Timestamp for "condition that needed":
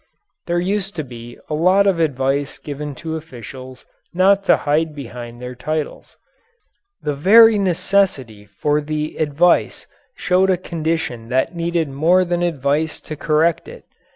10.57-11.87